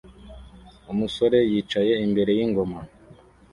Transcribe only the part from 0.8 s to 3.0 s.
Umusore yicaye imbere yingoma